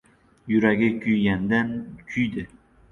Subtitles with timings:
[0.51, 2.43] Yuragi kuygandan-kuydi.